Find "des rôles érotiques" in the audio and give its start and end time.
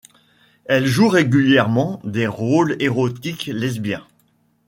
2.03-3.45